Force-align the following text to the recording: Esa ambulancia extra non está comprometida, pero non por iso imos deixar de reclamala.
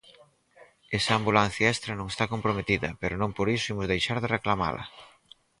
Esa 0.97 1.13
ambulancia 1.19 1.71
extra 1.73 1.93
non 1.95 2.07
está 2.09 2.25
comprometida, 2.33 2.89
pero 3.01 3.15
non 3.21 3.31
por 3.37 3.47
iso 3.55 3.71
imos 3.73 3.89
deixar 3.91 4.17
de 4.19 4.31
reclamala. 4.35 4.83